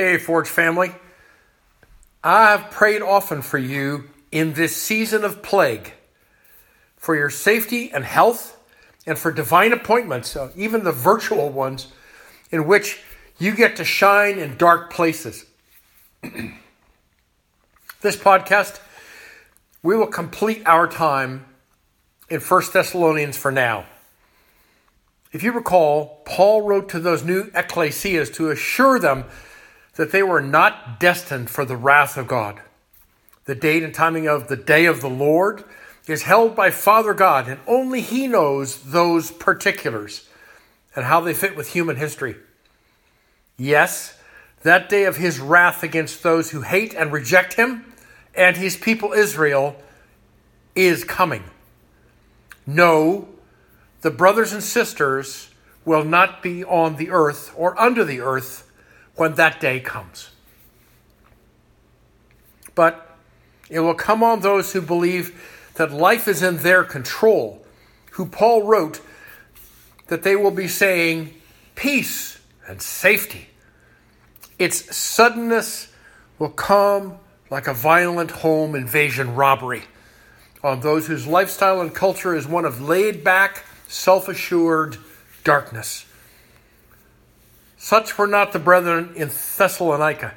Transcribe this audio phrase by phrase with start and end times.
[0.00, 0.92] Hey, Forge family.
[2.24, 5.92] I've prayed often for you in this season of plague,
[6.96, 8.58] for your safety and health,
[9.06, 11.88] and for divine appointments, uh, even the virtual ones,
[12.50, 13.02] in which
[13.38, 15.44] you get to shine in dark places.
[18.00, 18.80] this podcast,
[19.82, 21.44] we will complete our time
[22.30, 23.84] in 1 Thessalonians for now.
[25.30, 29.26] If you recall, Paul wrote to those new ecclesias to assure them
[29.96, 32.60] that they were not destined for the wrath of God.
[33.44, 35.64] The date and timing of the day of the Lord
[36.06, 40.28] is held by Father God, and only He knows those particulars
[40.94, 42.36] and how they fit with human history.
[43.56, 44.18] Yes,
[44.62, 47.84] that day of His wrath against those who hate and reject Him
[48.34, 49.76] and His people Israel
[50.74, 51.44] is coming.
[52.66, 53.28] No,
[54.02, 55.50] the brothers and sisters
[55.84, 58.69] will not be on the earth or under the earth
[59.20, 60.30] when that day comes.
[62.74, 63.06] But
[63.68, 67.62] it will come on those who believe that life is in their control,
[68.12, 69.02] who Paul wrote
[70.06, 71.34] that they will be saying
[71.74, 73.48] peace and safety.
[74.58, 75.92] Its suddenness
[76.38, 77.18] will come
[77.50, 79.82] like a violent home invasion robbery
[80.64, 84.96] on those whose lifestyle and culture is one of laid back, self assured
[85.44, 86.06] darkness.
[87.82, 90.34] Such were not the brethren in Thessalonica.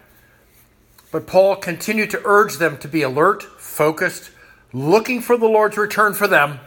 [1.12, 4.32] But Paul continued to urge them to be alert, focused,
[4.72, 6.62] looking for the Lord's return for them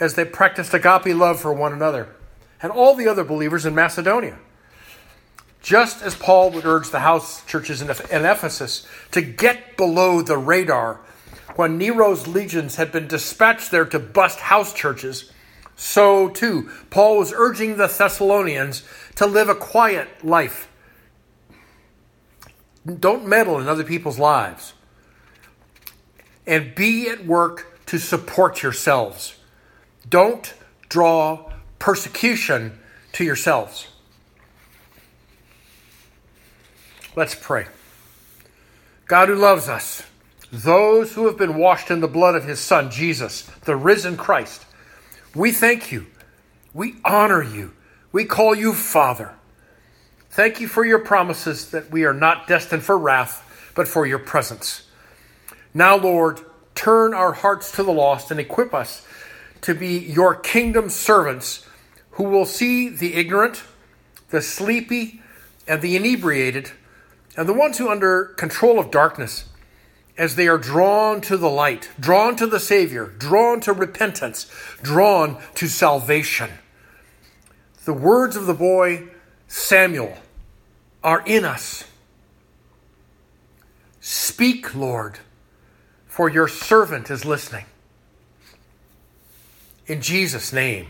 [0.00, 2.16] as they practiced agape love for one another
[2.62, 4.38] and all the other believers in Macedonia.
[5.60, 11.02] Just as Paul would urge the house churches in Ephesus to get below the radar
[11.56, 15.30] when Nero's legions had been dispatched there to bust house churches,
[15.82, 18.84] so too Paul was urging the Thessalonians
[19.16, 20.68] to live a quiet life.
[22.86, 24.74] Don't meddle in other people's lives.
[26.46, 29.36] And be at work to support yourselves.
[30.08, 30.54] Don't
[30.88, 32.78] draw persecution
[33.12, 33.88] to yourselves.
[37.16, 37.66] Let's pray.
[39.06, 40.04] God who loves us,
[40.52, 44.64] those who have been washed in the blood of his Son, Jesus, the risen Christ,
[45.34, 46.06] we thank you.
[46.74, 47.72] We honor you.
[48.12, 49.34] We call you Father.
[50.30, 54.18] Thank you for your promises that we are not destined for wrath, but for your
[54.18, 54.88] presence.
[55.74, 56.40] Now, Lord,
[56.74, 59.06] turn our hearts to the lost and equip us
[59.62, 61.66] to be your kingdom servants
[62.12, 63.62] who will see the ignorant,
[64.30, 65.22] the sleepy,
[65.66, 66.72] and the inebriated,
[67.36, 69.44] and the ones who are under control of darkness,
[70.16, 74.50] as they are drawn to the light, drawn to the Savior, drawn to repentance,
[74.82, 76.50] drawn to salvation.
[77.84, 79.08] The words of the boy
[79.48, 80.16] Samuel
[81.02, 81.84] are in us.
[84.00, 85.18] Speak, Lord,
[86.06, 87.64] for your servant is listening.
[89.86, 90.88] In Jesus' name.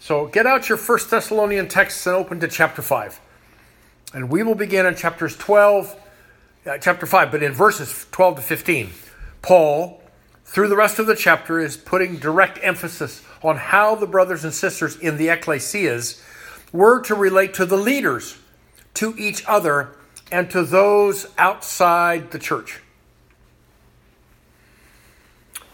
[0.00, 3.20] So get out your First Thessalonian texts and open to chapter 5.
[4.14, 5.96] And we will begin in chapters 12,
[6.66, 8.90] uh, chapter 5, but in verses 12 to 15.
[9.40, 10.00] Paul,
[10.44, 14.54] through the rest of the chapter, is putting direct emphasis on how the brothers and
[14.54, 16.22] sisters in the ecclesias
[16.72, 18.38] were to relate to the leaders,
[18.94, 19.96] to each other,
[20.30, 22.80] and to those outside the church.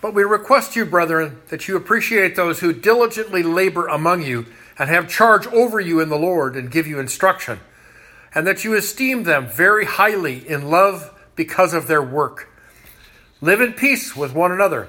[0.01, 4.47] But we request you, brethren, that you appreciate those who diligently labor among you
[4.79, 7.59] and have charge over you in the Lord and give you instruction,
[8.39, 12.49] and that you esteem them very highly in love because of their work.
[13.41, 14.89] Live in peace with one another.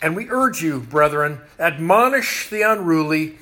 [0.00, 3.36] And we urge you, brethren, admonish the unruly,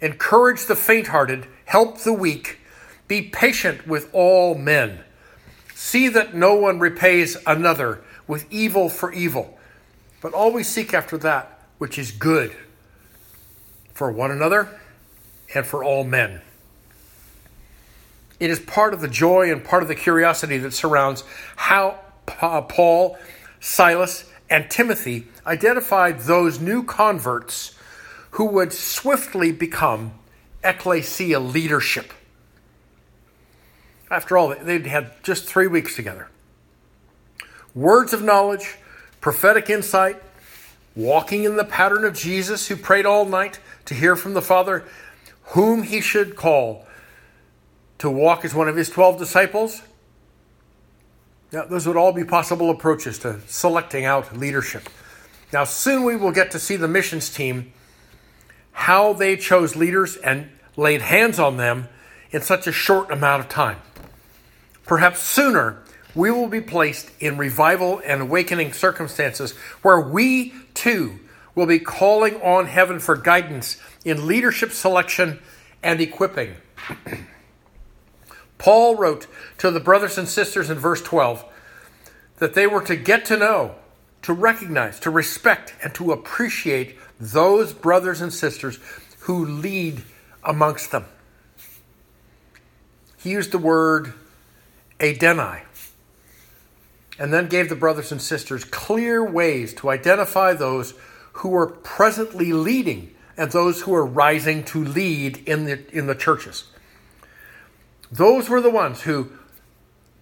[0.00, 2.60] encourage the faint hearted, help the weak,
[3.08, 5.00] be patient with all men.
[5.74, 9.58] See that no one repays another with evil for evil,
[10.20, 12.54] but always seek after that which is good
[13.94, 14.78] for one another
[15.56, 16.40] and for all men.
[18.40, 21.22] It is part of the joy and part of the curiosity that surrounds
[21.56, 23.18] how Paul,
[23.60, 27.76] Silas, and Timothy identified those new converts
[28.32, 30.12] who would swiftly become
[30.64, 32.12] ecclesia leadership.
[34.10, 36.28] After all, they'd had just three weeks together.
[37.74, 38.78] Words of knowledge,
[39.20, 40.20] prophetic insight,
[40.96, 44.84] walking in the pattern of Jesus, who prayed all night to hear from the Father
[45.50, 46.86] whom he should call
[48.00, 49.82] to walk as one of his 12 disciples.
[51.52, 54.88] Now, those would all be possible approaches to selecting out leadership.
[55.52, 57.72] Now, soon we will get to see the missions team,
[58.72, 61.88] how they chose leaders and laid hands on them
[62.30, 63.78] in such a short amount of time.
[64.86, 65.82] perhaps sooner,
[66.14, 71.20] we will be placed in revival and awakening circumstances where we too
[71.54, 75.38] will be calling on heaven for guidance in leadership selection
[75.82, 76.54] and equipping.
[78.60, 79.26] Paul wrote
[79.58, 81.44] to the brothers and sisters in verse 12
[82.36, 83.74] that they were to get to know,
[84.20, 88.78] to recognize, to respect, and to appreciate those brothers and sisters
[89.20, 90.02] who lead
[90.44, 91.06] amongst them.
[93.16, 94.12] He used the word
[94.98, 95.62] adenai
[97.18, 100.92] and then gave the brothers and sisters clear ways to identify those
[101.32, 106.14] who are presently leading and those who are rising to lead in the, in the
[106.14, 106.64] churches.
[108.10, 109.30] Those were the ones who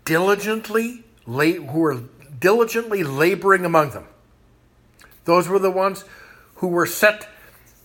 [0.05, 2.03] diligently who were
[2.41, 4.07] diligently laboring among them.
[5.25, 6.05] Those were the ones
[6.57, 7.29] who were set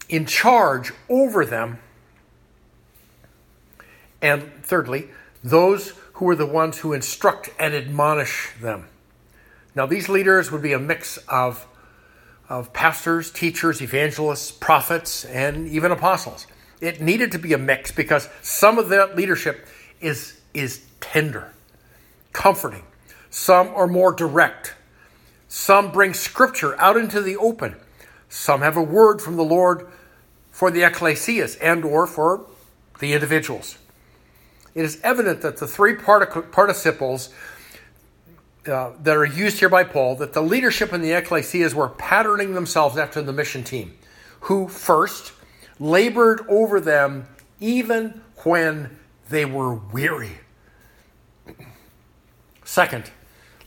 [0.08, 1.80] in charge over them.
[4.22, 5.10] And thirdly,
[5.44, 8.88] those who were the ones who instruct and admonish them.
[9.76, 11.68] Now, these leaders would be a mix of,
[12.48, 16.48] of pastors, teachers, evangelists, prophets, and even apostles.
[16.80, 19.68] It needed to be a mix because some of that leadership
[20.04, 21.52] is, is tender,
[22.34, 22.84] comforting.
[23.30, 24.76] Some are more direct.
[25.48, 27.76] Some bring scripture out into the open.
[28.30, 29.88] Some have a word from the Lord
[30.52, 32.46] for the ecclesias and or for
[33.00, 33.78] the individuals.
[34.76, 37.30] It is evident that the three participles
[38.68, 42.54] uh, that are used here by Paul that the leadership in the ecclesias were patterning
[42.54, 43.98] themselves after the mission team,
[44.42, 45.34] who first
[45.80, 47.28] labored over them
[47.60, 48.98] even when
[49.30, 50.40] they were weary.
[52.64, 53.12] Second,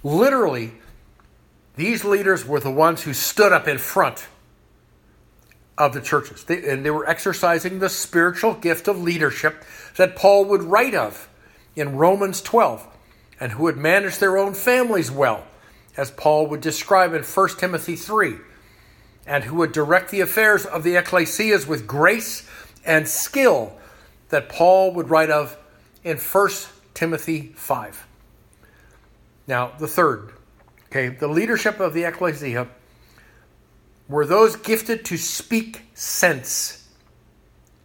[0.03, 0.73] literally,
[1.76, 4.26] these leaders were the ones who stood up in front
[5.79, 6.44] of the churches.
[6.44, 9.64] They, and they were exercising the spiritual gift of leadership
[9.97, 11.29] that Paul would write of
[11.75, 12.87] in Romans 12
[13.38, 15.44] and who would manage their own families well,
[15.97, 18.37] as Paul would describe in 1 Timothy 3,
[19.26, 22.49] and who would direct the affairs of the ecclesias with grace
[22.85, 23.76] and skill
[24.28, 25.56] that Paul would write of
[26.05, 26.50] in 1
[26.94, 28.06] Timothy 5.
[29.46, 30.32] Now, the third,
[30.87, 32.69] okay, the leadership of the ecclesia
[34.08, 36.88] were those gifted to speak sense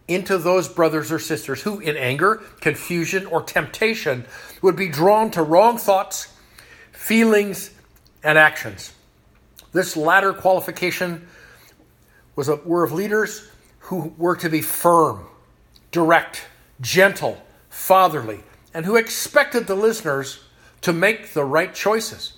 [0.08, 4.24] into those brothers or sisters who, in anger, confusion, or temptation,
[4.60, 6.34] would be drawn to wrong thoughts,
[6.92, 7.70] feelings,
[8.22, 8.92] and actions.
[9.72, 11.26] This latter qualification
[12.36, 13.48] was a, were of leaders
[13.78, 15.26] who were to be firm,
[15.92, 16.46] direct,
[16.80, 17.40] gentle,
[17.70, 18.40] fatherly,
[18.74, 20.40] and who expected the listeners
[20.80, 22.32] to make the right choices.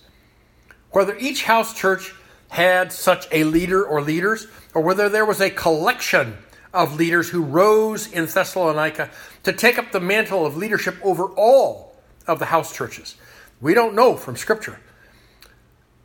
[0.90, 2.14] Whether each house church
[2.50, 6.36] had such a leader or leaders, or whether there was a collection
[6.72, 9.10] of leaders who rose in Thessalonica
[9.44, 11.96] to take up the mantle of leadership over all
[12.26, 13.16] of the house churches.
[13.60, 14.78] We don't know from Scripture.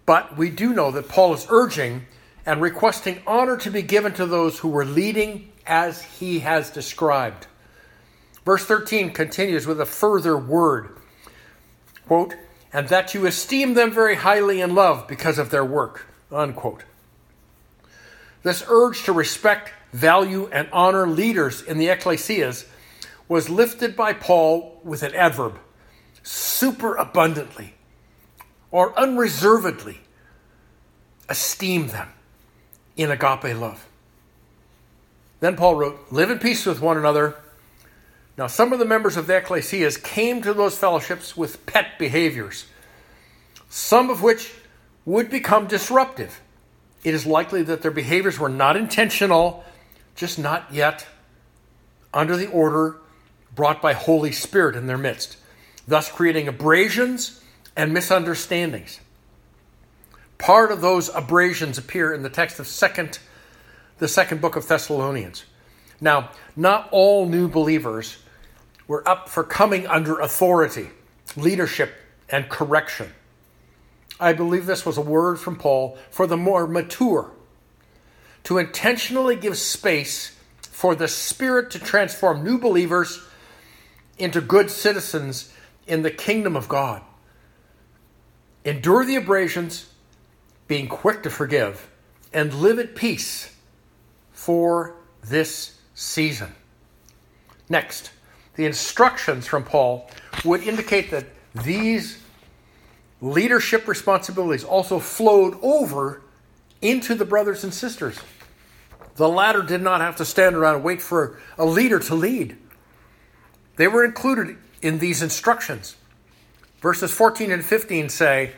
[0.05, 2.05] But we do know that Paul is urging
[2.45, 7.47] and requesting honor to be given to those who were leading as he has described.
[8.43, 10.99] Verse 13 continues with a further word
[12.09, 12.33] quote,
[12.73, 16.07] and that you esteem them very highly in love because of their work.
[16.31, 16.83] Unquote.
[18.41, 22.65] This urge to respect value, and honor leaders in the ecclesias
[23.27, 25.59] was lifted by Paul with an adverb
[26.23, 27.75] super abundantly
[28.71, 29.99] or unreservedly
[31.27, 32.09] esteem them
[32.97, 33.88] in agape love.
[35.39, 37.35] Then Paul wrote, Live in peace with one another.
[38.37, 42.65] Now, some of the members of the ecclesias came to those fellowships with pet behaviors,
[43.69, 44.53] some of which
[45.05, 46.41] would become disruptive.
[47.03, 49.63] It is likely that their behaviors were not intentional
[50.15, 51.07] just not yet
[52.13, 52.97] under the order
[53.55, 55.37] brought by Holy Spirit in their midst,
[55.87, 57.41] thus creating abrasions
[57.75, 58.99] and misunderstandings.
[60.37, 63.19] Part of those abrasions appear in the text of second,
[63.99, 65.45] the second book of Thessalonians.
[66.01, 68.17] Now, not all new believers
[68.87, 70.89] were up for coming under authority,
[71.35, 71.93] leadership,
[72.29, 73.13] and correction.
[74.19, 77.31] I believe this was a word from Paul for the more mature
[78.43, 83.21] to intentionally give space for the Spirit to transform new believers
[84.17, 85.53] into good citizens
[85.87, 87.01] in the kingdom of God.
[88.65, 89.89] Endure the abrasions,
[90.67, 91.89] being quick to forgive,
[92.33, 93.55] and live at peace
[94.39, 96.55] for this season.
[97.67, 98.09] Next,
[98.55, 100.09] the instructions from Paul
[100.45, 102.23] would indicate that these
[103.19, 106.21] leadership responsibilities also flowed over
[106.81, 108.17] into the brothers and sisters.
[109.17, 112.55] The latter did not have to stand around and wait for a leader to lead.
[113.75, 115.97] They were included in these instructions.
[116.79, 118.53] Verses 14 and 15 say,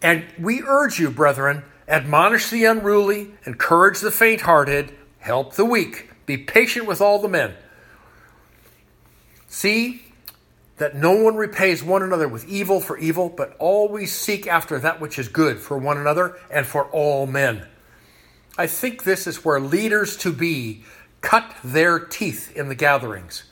[0.00, 6.10] And we urge you, brethren, admonish the unruly, encourage the faint hearted, help the weak,
[6.26, 7.54] be patient with all the men.
[9.48, 10.02] See
[10.78, 15.00] that no one repays one another with evil for evil, but always seek after that
[15.00, 17.66] which is good for one another and for all men.
[18.58, 20.84] I think this is where leaders to be
[21.20, 23.44] cut their teeth in the gatherings.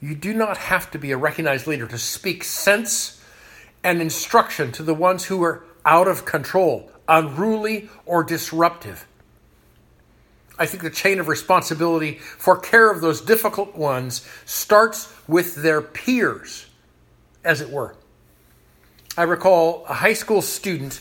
[0.00, 3.22] You do not have to be a recognized leader to speak sense
[3.82, 9.06] and instruction to the ones who are out of control, unruly, or disruptive.
[10.58, 15.82] I think the chain of responsibility for care of those difficult ones starts with their
[15.82, 16.66] peers,
[17.44, 17.94] as it were.
[19.18, 21.00] I recall a high school student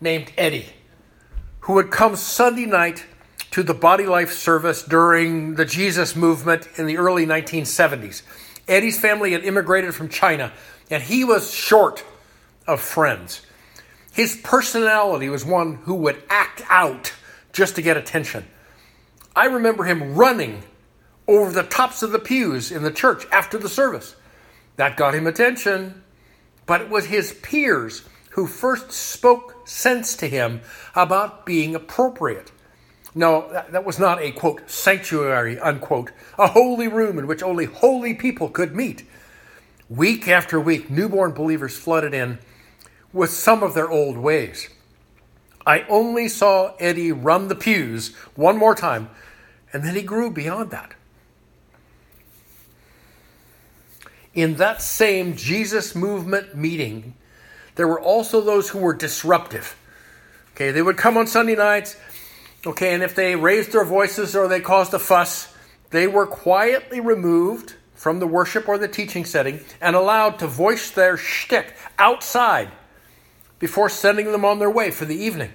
[0.00, 0.66] named Eddie
[1.60, 3.06] who would come Sunday night
[3.52, 8.22] to the Body Life service during the Jesus movement in the early 1970s.
[8.66, 10.52] Eddie's family had immigrated from China,
[10.90, 12.04] and he was short
[12.66, 13.42] of friends.
[14.12, 17.12] His personality was one who would act out
[17.52, 18.44] just to get attention.
[19.34, 20.62] I remember him running
[21.26, 24.14] over the tops of the pews in the church after the service.
[24.76, 26.02] That got him attention,
[26.66, 30.60] but it was his peers who first spoke sense to him
[30.94, 32.50] about being appropriate.
[33.14, 37.66] No, that, that was not a quote sanctuary, unquote, a holy room in which only
[37.66, 39.06] holy people could meet.
[39.88, 42.38] Week after week, newborn believers flooded in
[43.12, 44.68] with some of their old ways.
[45.66, 49.10] I only saw Eddie run the pews one more time,
[49.72, 50.94] and then he grew beyond that.
[54.34, 57.14] In that same Jesus movement meeting,
[57.74, 59.76] there were also those who were disruptive.
[60.54, 61.96] Okay, they would come on Sunday nights,
[62.64, 65.52] Okay, and if they raised their voices or they caused a fuss,
[65.90, 70.90] they were quietly removed from the worship or the teaching setting and allowed to voice
[70.90, 72.70] their shtick outside
[73.62, 75.52] before sending them on their way for the evening.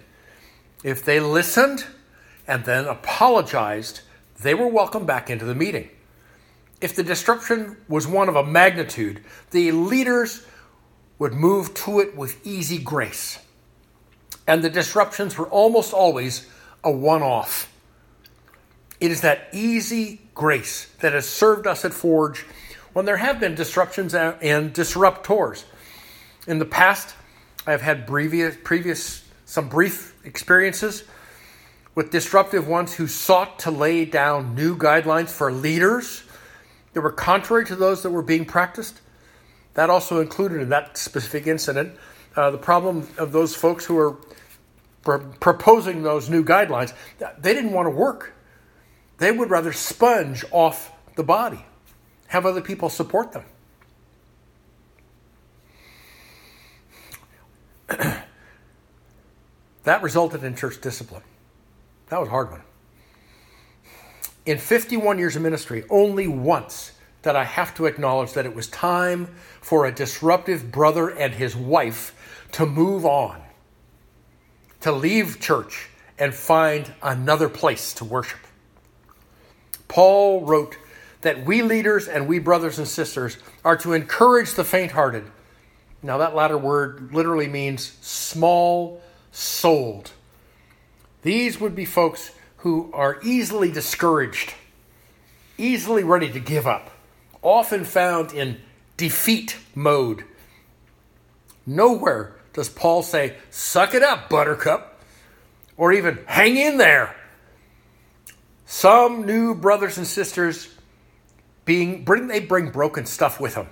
[0.82, 1.86] If they listened
[2.48, 4.00] and then apologized,
[4.40, 5.90] they were welcomed back into the meeting.
[6.80, 10.46] If the disruption was one of a magnitude, the leaders
[11.20, 13.40] would move to it with easy grace.
[14.48, 16.48] And the disruptions were almost always
[16.86, 17.70] a one off.
[19.02, 22.46] It is that easy grace that has served us at Forge
[22.94, 25.66] when there have been disruptions and disruptors.
[26.48, 27.14] In the past,
[27.68, 31.04] I've had previous, previous some brief experiences
[31.96, 36.24] with disruptive ones who sought to lay down new guidelines for leaders
[36.94, 39.02] that were contrary to those that were being practiced.
[39.74, 41.98] That also included in that specific incident
[42.38, 44.16] uh, the problem of those folks who are
[45.40, 46.94] proposing those new guidelines,
[47.40, 48.34] they didn't want to work.
[49.18, 51.66] They would rather sponge off the body,
[52.28, 53.44] have other people support them.
[59.84, 61.24] that resulted in church discipline.
[62.10, 62.62] That was a hard one.
[64.46, 68.67] In 51 years of ministry, only once did I have to acknowledge that it was
[68.67, 69.27] time
[69.62, 72.13] for a disruptive brother and his wife
[72.53, 73.41] to move on
[74.82, 75.89] to leave church
[76.20, 78.39] and find another place to worship.
[79.88, 80.77] Paul wrote
[81.22, 85.25] that we leaders and we brothers and sisters are to encourage the faint hearted.
[86.08, 89.02] Now, that latter word literally means small
[89.34, 90.12] souled.
[91.22, 94.54] These would be folks who are easily discouraged,
[95.58, 96.92] easily ready to give up,
[97.42, 98.62] often found in
[98.96, 100.24] defeat mode.
[101.66, 105.02] Nowhere does Paul say, suck it up, buttercup,
[105.76, 107.18] or even hang in there.
[108.66, 110.74] Some new brothers and sisters
[111.66, 113.68] being bring they bring broken stuff with them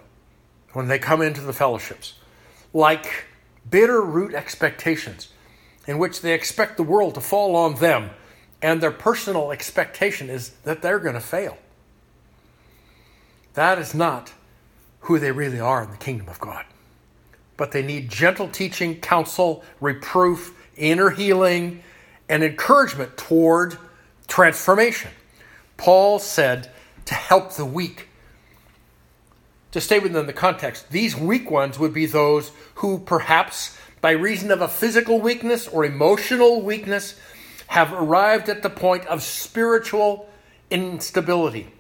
[0.73, 2.15] when they come into the fellowships,
[2.75, 3.25] like
[3.67, 5.29] bitter root expectations,
[5.87, 8.11] in which they expect the world to fall on them,
[8.61, 11.57] and their personal expectation is that they're going to fail.
[13.55, 14.33] That is not
[15.01, 16.65] who they really are in the kingdom of God
[17.57, 21.81] but they need gentle teaching, counsel, reproof, inner healing,
[22.27, 23.77] and encouragement toward
[24.27, 25.11] transformation.
[25.77, 26.71] Paul said
[27.05, 28.09] to help the weak.
[29.75, 34.49] To stay within the context, these weak ones would be those who, perhaps by reason
[34.49, 37.19] of a physical weakness or emotional weakness,
[37.67, 40.29] have arrived at the point of spiritual
[40.69, 41.73] instability.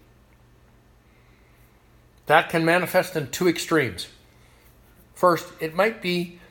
[2.25, 4.09] That can manifest in two extremes.
[5.13, 6.41] First, it might be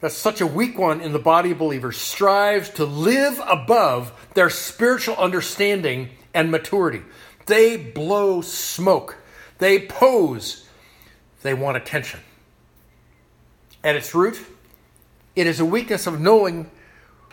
[0.00, 4.50] that such a weak one in the body of believers strives to live above their
[4.50, 7.00] spiritual understanding and maturity.
[7.46, 9.16] They blow smoke,
[9.60, 10.66] they pose,
[11.42, 12.20] they want attention.
[13.84, 14.40] At its root,
[15.36, 16.70] it is a weakness of knowing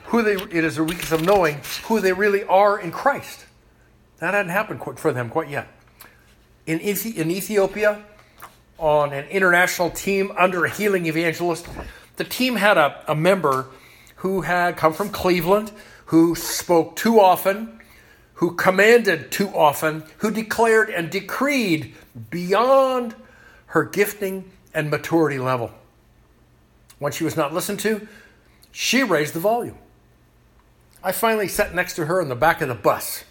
[0.05, 3.45] who they it is a weakness of knowing who they really are in Christ.
[4.19, 5.67] That hadn't happened for them quite yet.
[6.65, 8.03] In, in Ethiopia,
[8.77, 11.67] on an international team under a healing evangelist,
[12.17, 13.67] the team had a, a member
[14.17, 15.71] who had come from Cleveland,
[16.05, 17.76] who spoke too often,
[18.37, 21.95] who commanded too often, who declared and decreed
[22.29, 23.15] beyond
[23.67, 25.71] her gifting and maturity level.
[26.99, 28.07] When she was not listened to,
[28.71, 29.77] she raised the volume.
[31.03, 33.23] I finally sat next to her in the back of the bus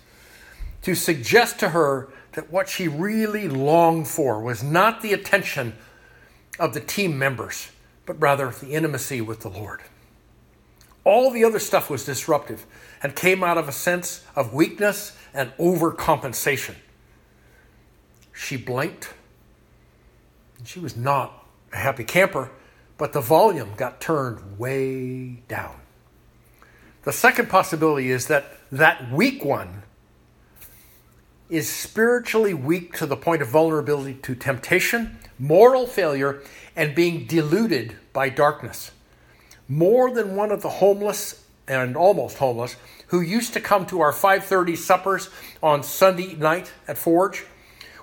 [0.82, 5.74] to suggest to her that what she really longed for was not the attention
[6.58, 7.70] of the team members,
[8.06, 9.82] but rather the intimacy with the Lord.
[11.06, 12.66] All the other stuff was disruptive
[13.00, 16.74] and came out of a sense of weakness and overcompensation.
[18.32, 19.14] She blinked.
[20.64, 22.50] She was not a happy camper,
[22.98, 25.76] but the volume got turned way down.
[27.04, 29.84] The second possibility is that that weak one
[31.48, 36.42] is spiritually weak to the point of vulnerability to temptation, moral failure,
[36.74, 38.90] and being deluded by darkness.
[39.68, 42.76] More than one of the homeless and almost homeless
[43.08, 45.28] who used to come to our 5:30 suppers
[45.62, 47.44] on Sunday night at Forge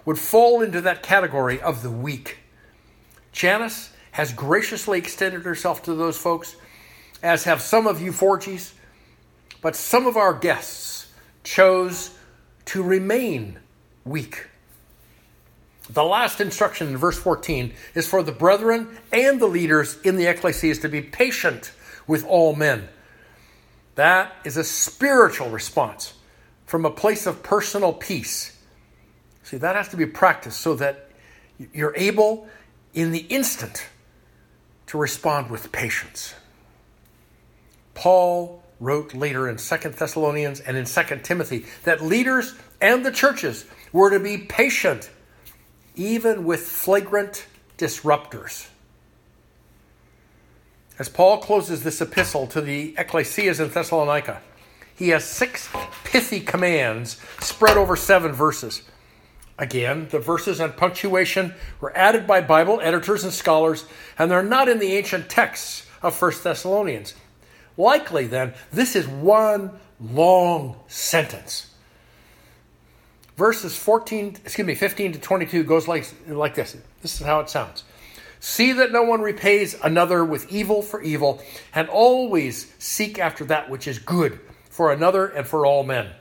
[0.06, 2.38] would fall into that category of the weak.
[3.32, 6.56] Janice has graciously extended herself to those folks,
[7.22, 8.74] as have some of you Forgies
[9.64, 11.08] but some of our guests
[11.46, 12.12] chose
[12.66, 13.58] to remain
[14.04, 14.48] weak.
[15.90, 20.26] The last instruction in verse 14 is for the brethren and the leaders in the
[20.26, 21.72] ecclesias to be patient
[22.08, 22.88] with all men.
[23.96, 26.14] That is a spiritual response
[26.66, 28.58] from a place of personal peace.
[29.44, 31.10] See, that has to be practiced so that
[31.74, 32.48] you're able
[32.94, 33.86] in the instant
[34.88, 36.34] to respond with patience.
[37.94, 43.66] Paul wrote later in Second Thessalonians and in Second Timothy that leaders and the churches
[43.92, 45.10] were to be patient
[45.96, 47.46] even with flagrant
[47.78, 48.68] disruptors.
[51.00, 54.42] As Paul closes this epistle to the ecclesias in Thessalonica,
[54.96, 55.70] he has six
[56.04, 58.84] pithy commands spread over seven verses.
[59.58, 63.86] Again, the verses and punctuation were added by Bible editors and scholars,
[64.18, 67.14] and they're not in the ancient texts of First Thessalonians.
[67.76, 71.73] Likely, then, this is one long sentence.
[73.36, 76.78] Verses 14, excuse me, 15 to 22 goes like, like this.
[77.02, 77.84] This is how it sounds.
[78.40, 81.42] See that no one repays another with evil for evil,
[81.74, 86.12] and always seek after that which is good for another and for all men.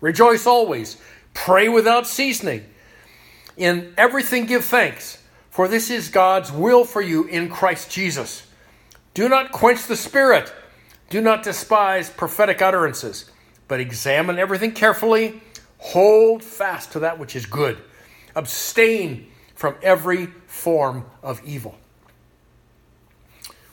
[0.00, 0.98] Rejoice always,
[1.32, 2.64] pray without ceasing.
[3.56, 8.46] In everything give thanks, for this is God's will for you in Christ Jesus.
[9.14, 10.52] Do not quench the spirit.
[11.08, 13.30] Do not despise prophetic utterances,
[13.68, 15.40] but examine everything carefully.
[15.78, 17.78] Hold fast to that which is good.
[18.34, 21.78] Abstain from every form of evil.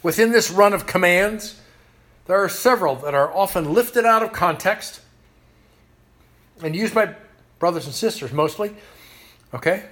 [0.04, 1.60] Within this run of commands,
[2.26, 5.02] there are several that are often lifted out of context
[6.64, 7.16] and used by
[7.60, 8.76] brothers and sisters mostly,
[9.54, 9.86] okay,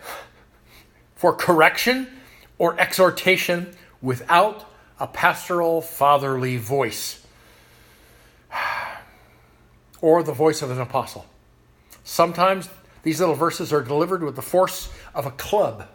[1.15, 2.07] for correction
[2.57, 7.25] or exhortation without a pastoral, fatherly voice,
[10.01, 11.25] or the voice of an apostle.
[12.09, 12.67] Sometimes
[13.03, 15.87] these little verses are delivered with the force of a club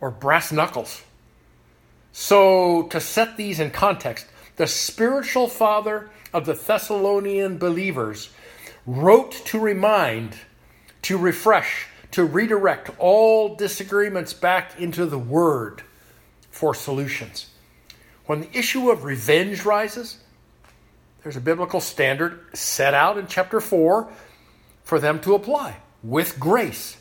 [0.00, 1.02] or brass knuckles.
[2.10, 8.30] So, to set these in context, the spiritual father of the Thessalonian believers
[8.84, 10.36] wrote to remind,
[11.02, 15.82] to refresh, to redirect all disagreements back into the Word
[16.50, 17.46] for solutions.
[18.26, 20.18] When the issue of revenge rises,
[21.22, 24.10] there's a biblical standard set out in chapter 4
[24.88, 26.96] for them to apply with grace.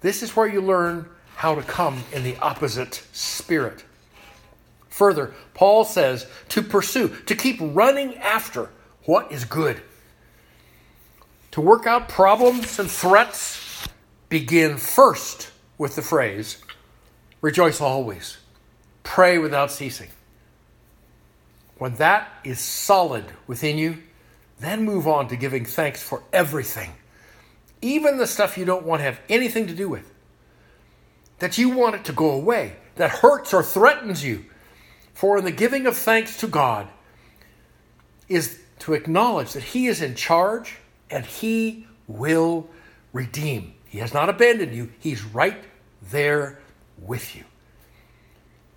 [0.00, 3.84] This is where you learn how to come in the opposite spirit.
[4.88, 8.68] Further, Paul says to pursue, to keep running after
[9.04, 9.80] what is good.
[11.52, 13.86] To work out problems and threats,
[14.28, 16.58] begin first with the phrase,
[17.42, 18.38] rejoice always.
[19.04, 20.08] Pray without ceasing.
[21.78, 23.98] When that is solid within you,
[24.62, 26.92] then move on to giving thanks for everything,
[27.80, 30.12] even the stuff you don't want to have anything to do with,
[31.38, 34.44] that you want it to go away, that hurts or threatens you.
[35.14, 36.88] For in the giving of thanks to God
[38.28, 40.76] is to acknowledge that He is in charge
[41.10, 42.68] and He will
[43.12, 43.74] redeem.
[43.86, 45.62] He has not abandoned you, He's right
[46.10, 46.58] there
[46.98, 47.44] with you.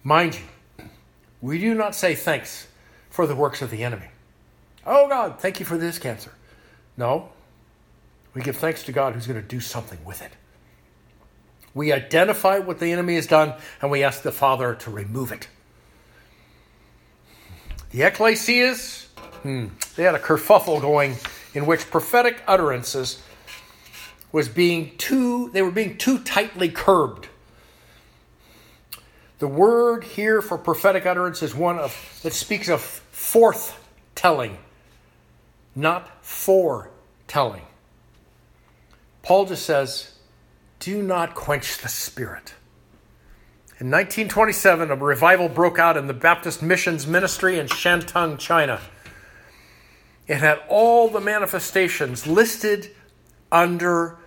[0.04, 0.86] Mind you,
[1.42, 2.68] we do not say thanks
[3.10, 4.08] for the works of the enemy.
[4.86, 6.32] Oh God, thank you for this cancer.
[6.98, 7.30] No,
[8.34, 10.32] we give thanks to God who's going to do something with it.
[11.74, 15.48] We identify what the enemy has done and we ask the Father to remove it.
[17.92, 19.06] The ecclesias,
[19.44, 21.16] hmm, they had a kerfuffle going
[21.54, 23.22] in which prophetic utterances
[24.32, 27.30] was being too they were being too tightly curbed.
[29.40, 33.82] The word here for prophetic utterance is one of that speaks of forth
[34.14, 34.58] telling,
[35.76, 37.66] not foretelling.
[39.22, 40.16] Paul just says,
[40.80, 42.54] do not quench the spirit.
[43.78, 48.80] In 1927, a revival broke out in the Baptist Missions Ministry in Shantung, China.
[50.28, 52.92] It had all the manifestations listed
[53.52, 54.18] under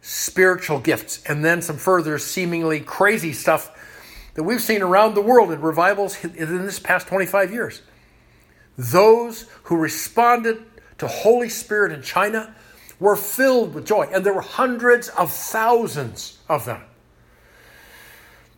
[0.00, 3.70] spiritual gifts, and then some further seemingly crazy stuff
[4.34, 7.82] that we've seen around the world in revivals in this past 25 years.
[8.78, 10.64] Those who responded
[11.02, 12.54] to Holy Spirit in China
[13.00, 16.80] were filled with joy, and there were hundreds of thousands of them.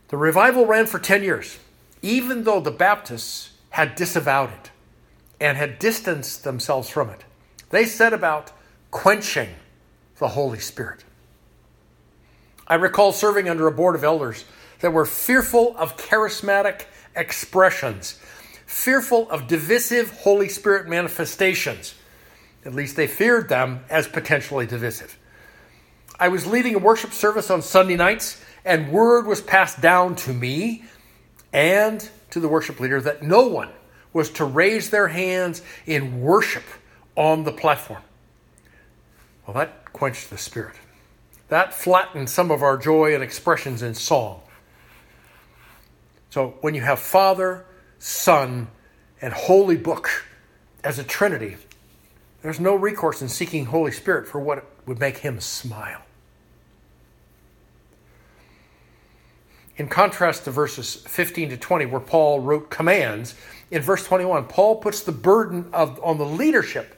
[0.09, 1.59] The revival ran for 10 years,
[2.03, 4.71] even though the Baptists had disavowed it
[5.41, 7.25] and had distanced themselves from it.
[7.71, 8.53] They set about
[8.91, 9.49] quenching
[10.19, 11.03] the Holy Spirit.
[12.69, 14.45] I recall serving under a board of elders
[14.81, 16.83] that were fearful of charismatic
[17.17, 18.21] expressions,
[18.67, 21.95] fearful of divisive Holy Spirit manifestations
[22.65, 25.19] at least they feared them as potentially divisive.
[26.19, 30.33] I was leading a worship service on Sunday nights, and word was passed down to
[30.33, 30.85] me
[31.53, 33.71] and to the worship leader that no one
[34.13, 36.65] was to raise their hands in worship
[37.17, 38.03] on the platform.
[39.47, 40.77] Well, that quenched the spirit.
[41.49, 44.41] That flattened some of our joy and expressions in song.
[46.31, 47.67] So when you have Father,
[47.99, 48.69] Son,
[49.21, 50.25] and Holy Book
[50.83, 51.57] as a Trinity,
[52.45, 56.03] there's no recourse in seeking Holy Spirit for what would make him smile.
[59.79, 63.35] In contrast to verses 15 to 20, where Paul wrote commands,
[63.71, 66.95] in verse 21, Paul puts the burden of, on the leadership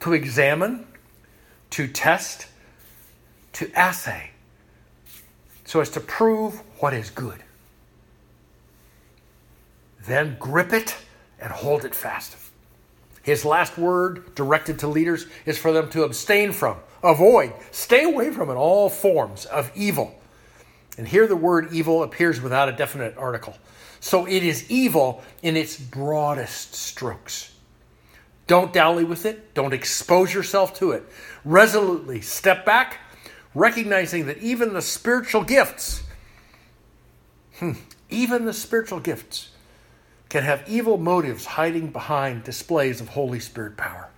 [0.00, 0.86] to examine,
[1.72, 2.46] to test,
[3.52, 4.30] to assay,
[5.66, 7.44] so as to prove what is good.
[10.06, 10.96] Then grip it
[11.38, 12.45] and hold it fast.
[13.26, 18.30] His last word directed to leaders is for them to abstain from, avoid, stay away
[18.30, 20.16] from in all forms of evil.
[20.96, 23.56] And here the word evil appears without a definite article.
[23.98, 27.52] So it is evil in its broadest strokes.
[28.46, 29.54] Don't dally with it.
[29.54, 31.02] Don't expose yourself to it.
[31.44, 32.98] Resolutely step back,
[33.56, 36.04] recognizing that even the spiritual gifts,
[37.58, 37.72] hmm,
[38.08, 39.50] even the spiritual gifts,
[40.36, 44.10] can have evil motives hiding behind displays of Holy Spirit power.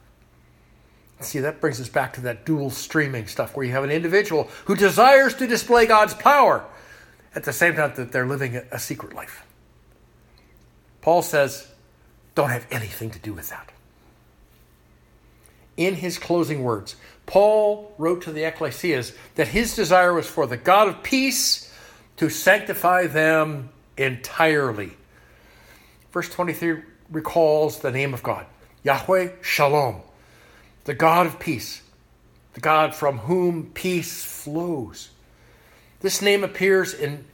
[1.20, 4.50] See, that brings us back to that dual streaming stuff where you have an individual
[4.64, 6.64] who desires to display God's power
[7.36, 9.46] at the same time that they're living a secret life.
[11.02, 11.68] Paul says,
[12.34, 13.70] don't have anything to do with that.
[15.76, 20.56] In his closing words, Paul wrote to the ecclesias that his desire was for the
[20.56, 21.72] God of peace
[22.16, 24.97] to sanctify them entirely
[26.12, 28.46] Verse 23 recalls the name of God
[28.82, 30.00] Yahweh Shalom,
[30.84, 31.82] the God of peace,
[32.54, 35.10] the God from whom peace flows.
[36.00, 37.24] This name appears in,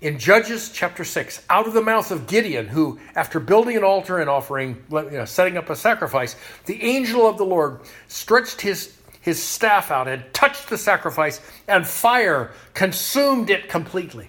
[0.00, 4.18] in Judges chapter 6, out of the mouth of Gideon, who, after building an altar
[4.18, 8.94] and offering, you know, setting up a sacrifice, the angel of the Lord stretched his,
[9.22, 14.28] his staff out and touched the sacrifice, and fire consumed it completely.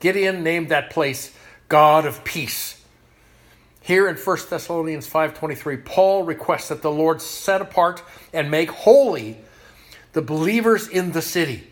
[0.00, 1.35] Gideon named that place
[1.68, 2.82] God of peace.
[3.80, 8.02] Here in 1 Thessalonians 5:23, Paul requests that the Lord set apart
[8.32, 9.38] and make holy
[10.12, 11.70] the believers in the city.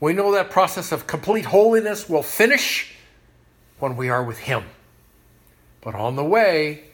[0.00, 2.94] We know that process of complete holiness will finish
[3.78, 4.64] when we are with him.
[5.80, 6.84] But on the way,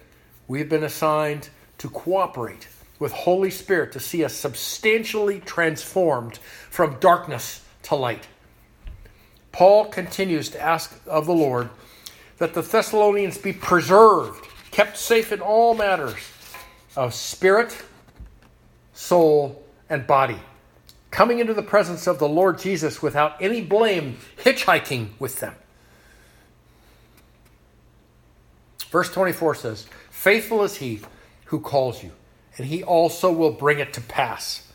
[0.49, 1.49] we've been assigned
[1.79, 6.39] to cooperate with Holy Spirit to see us substantially transformed
[6.71, 8.27] from darkness to light.
[9.53, 11.71] Paul continues to ask of the Lord
[12.39, 16.17] that the Thessalonians be preserved, kept safe in all matters
[16.97, 17.77] of spirit,
[18.93, 20.39] soul, and body,
[21.11, 25.55] coming into the presence of the Lord Jesus without any blame, hitchhiking with them.
[28.91, 31.01] Verse 24 says, Faithful is he
[31.47, 32.13] who calls you,
[32.57, 34.71] and he also will bring it to pass.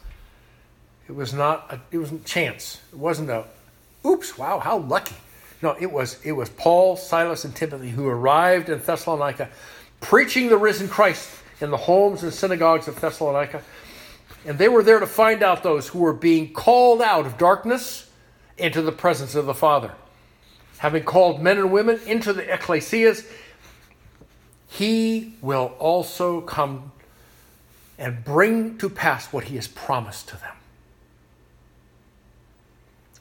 [1.07, 2.79] It was not a, it wasn't chance.
[2.91, 3.45] It wasn't a
[4.05, 5.15] oops, wow, how lucky.
[5.61, 9.49] No, it was it was Paul, Silas, and Timothy who arrived in Thessalonica,
[9.99, 13.61] preaching the risen Christ in the homes and synagogues of Thessalonica.
[14.45, 18.09] And they were there to find out those who were being called out of darkness
[18.57, 19.91] into the presence of the Father.
[20.77, 23.29] Having called men and women into the ecclesias,
[24.69, 26.93] he will also come
[27.97, 30.55] and bring to pass what he has promised to them.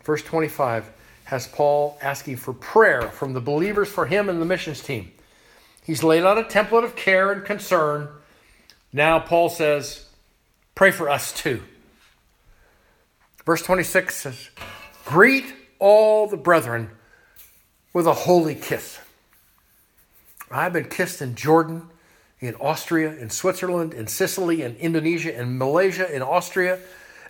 [0.04, 0.92] Verse 25
[1.28, 5.12] has Paul asking for prayer from the believers for him and the missions team.
[5.84, 8.08] He's laid out a template of care and concern.
[8.94, 10.06] Now, Paul says,
[10.74, 11.62] Pray for us too.
[13.44, 14.48] Verse 26 says,
[15.04, 15.44] Greet
[15.78, 16.88] all the brethren
[17.92, 18.98] with a holy kiss.
[20.50, 21.90] I've been kissed in Jordan,
[22.40, 26.78] in Austria, in Switzerland, in Sicily, in Indonesia, in Malaysia, in Austria,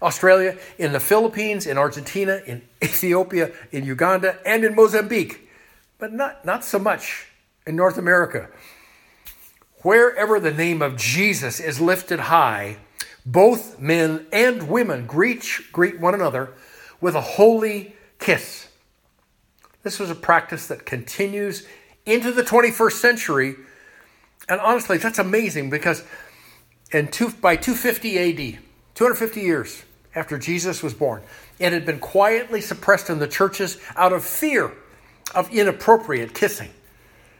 [0.02, 5.48] Australia, in the Philippines, in Argentina, in Ethiopia, in Uganda, and in Mozambique,
[5.98, 7.28] but not, not so much
[7.66, 8.48] in North America.
[9.82, 12.78] Wherever the name of Jesus is lifted high,
[13.24, 16.50] both men and women greet, greet one another
[17.00, 18.68] with a holy kiss.
[19.82, 21.66] This was a practice that continues
[22.04, 23.56] into the 21st century.
[24.48, 26.04] And honestly, that's amazing because
[26.90, 28.58] in two, by 250 AD,
[28.94, 29.82] 250 years
[30.18, 31.22] after Jesus was born,
[31.58, 34.72] it had been quietly suppressed in the churches out of fear
[35.34, 36.70] of inappropriate kissing.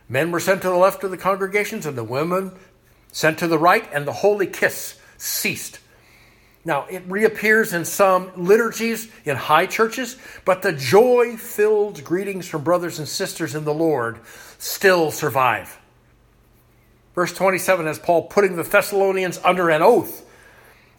[0.09, 2.53] Men were sent to the left of the congregations and the women
[3.11, 5.81] sent to the right, and the holy kiss ceased.
[6.65, 12.65] Now, it reappears in some liturgies in high churches, but the joy filled greetings from
[12.65, 14.19] brothers and sisters in the Lord
[14.59, 15.79] still survive.
[17.15, 20.28] Verse 27 has Paul putting the Thessalonians under an oath,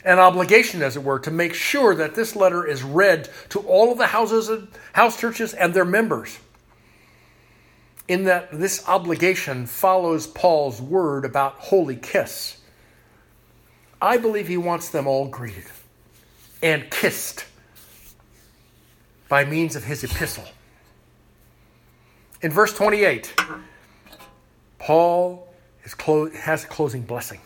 [0.06, 3.92] an obligation, as it were, to make sure that this letter is read to all
[3.92, 6.40] of the houses and house churches and their members
[8.08, 12.60] in that this obligation follows Paul's word about holy kiss.
[14.02, 15.66] I believe he wants them all greeted
[16.64, 17.46] and kissed
[19.30, 20.46] by means of his epistle.
[22.42, 23.34] In verse 28,
[24.80, 25.48] Paul
[25.98, 27.40] clo- has a closing blessing.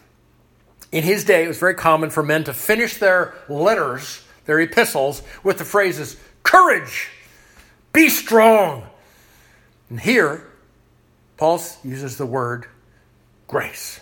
[0.94, 5.24] In his day, it was very common for men to finish their letters, their epistles,
[5.44, 7.10] with the phrases, courage,
[7.94, 8.86] be strong.
[9.90, 10.46] And here,
[11.36, 12.68] Paul uses the word
[13.48, 14.02] grace.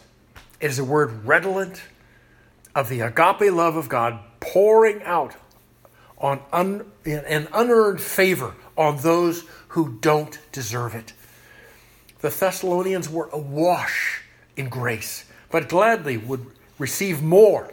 [0.59, 1.81] It is a word redolent
[2.75, 5.37] of the agape love of God pouring out
[6.17, 11.13] on un, an unearned favor on those who don't deserve it.
[12.19, 14.23] The Thessalonians were awash
[14.57, 16.47] in grace, but gladly would
[16.81, 17.71] receive more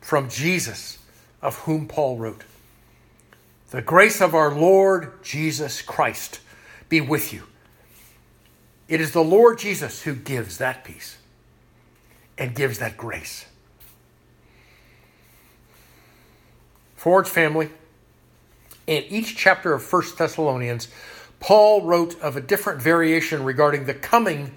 [0.00, 0.98] from Jesus,
[1.40, 2.42] of whom Paul wrote.
[3.70, 6.40] The grace of our Lord Jesus Christ
[6.88, 7.44] be with you.
[8.88, 11.18] It is the Lord Jesus who gives that peace
[12.36, 13.46] and gives that grace.
[16.96, 17.70] Forge family,
[18.88, 20.88] in each chapter of 1 Thessalonians,
[21.38, 24.56] Paul wrote of a different variation regarding the coming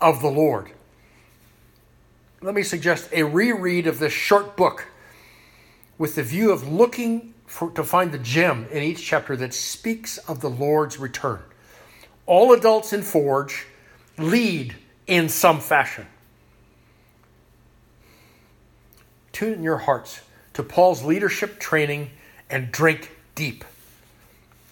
[0.00, 0.70] of the Lord.
[2.42, 4.86] Let me suggest a reread of this short book
[5.98, 10.16] with the view of looking for, to find the gem in each chapter that speaks
[10.16, 11.40] of the Lord's return.
[12.24, 13.66] All adults in Forge
[14.16, 14.74] lead
[15.06, 16.06] in some fashion.
[19.32, 20.22] Tune in your hearts
[20.54, 22.10] to Paul's leadership training
[22.48, 23.66] and drink deep.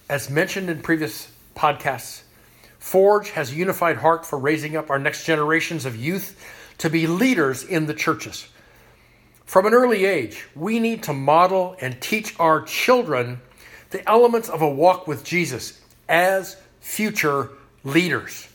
[0.08, 2.22] As mentioned in previous podcasts,
[2.78, 6.42] Forge has a unified heart for raising up our next generations of youth
[6.78, 8.48] to be leaders in the churches.
[9.44, 13.40] From an early age, we need to model and teach our children
[13.90, 17.50] the elements of a walk with Jesus as future
[17.84, 18.48] leaders.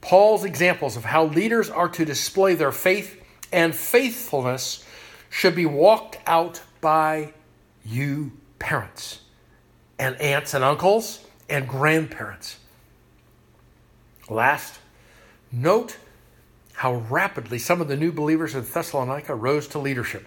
[0.00, 4.84] Paul's examples of how leaders are to display their faith and faithfulness
[5.30, 7.32] should be walked out by
[7.86, 9.20] you parents
[9.98, 12.58] and aunts and uncles and grandparents.
[14.28, 14.78] Last,
[15.50, 15.96] note
[16.74, 20.26] how rapidly some of the new believers in Thessalonica rose to leadership.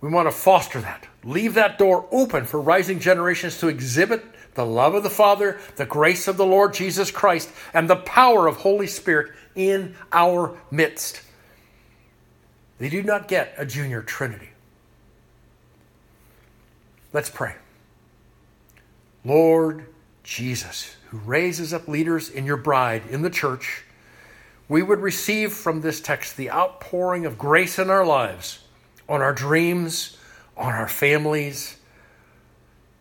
[0.00, 1.06] We want to foster that.
[1.24, 4.24] Leave that door open for rising generations to exhibit
[4.54, 8.46] the love of the Father, the grace of the Lord Jesus Christ, and the power
[8.46, 11.22] of Holy Spirit in our midst.
[12.78, 14.48] They do not get a junior Trinity.
[17.12, 17.54] Let's pray.
[19.24, 19.86] Lord
[20.22, 23.84] Jesus, who raises up leaders in your bride, in the church,
[24.70, 28.60] we would receive from this text the outpouring of grace in our lives,
[29.08, 30.16] on our dreams,
[30.56, 31.76] on our families,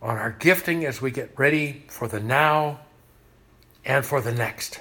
[0.02, 2.80] on our gifting as we get ready for the now
[3.86, 4.80] and for the next.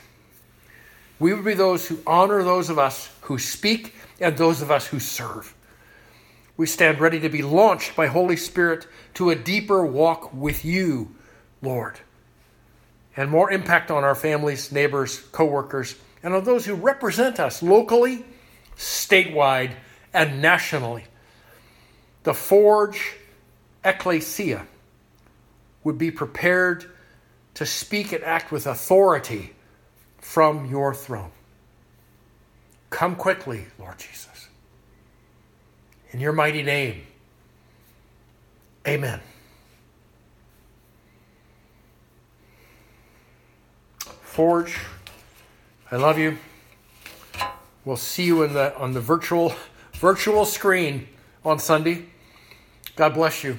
[1.18, 4.86] We would be those who honor those of us who speak and those of us
[4.86, 5.54] who serve.
[6.56, 11.14] We stand ready to be launched by Holy Spirit to a deeper walk with you,
[11.60, 12.00] Lord,
[13.14, 18.24] and more impact on our families, neighbors, coworkers, and of those who represent us locally,
[18.76, 19.72] statewide,
[20.12, 21.04] and nationally.
[22.24, 23.16] The Forge
[23.84, 24.66] Ecclesia
[25.84, 26.90] would be prepared
[27.54, 29.54] to speak and act with authority
[30.20, 31.30] from your throne.
[32.90, 34.48] Come quickly, Lord Jesus.
[36.10, 37.06] In your mighty name,
[38.86, 39.20] amen.
[44.22, 44.78] Forge,
[45.90, 46.36] I love you.
[47.86, 49.54] We'll see you in the, on the virtual,
[49.94, 51.08] virtual screen
[51.46, 52.04] on Sunday.
[52.94, 53.58] God bless you.